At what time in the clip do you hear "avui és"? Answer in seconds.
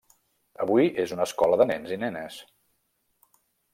0.63-1.13